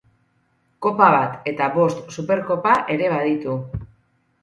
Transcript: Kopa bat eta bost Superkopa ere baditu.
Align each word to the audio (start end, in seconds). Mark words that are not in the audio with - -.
Kopa 0.85 1.09
bat 1.17 1.51
eta 1.53 1.69
bost 1.77 2.11
Superkopa 2.19 2.75
ere 2.97 3.15
baditu. 3.17 3.63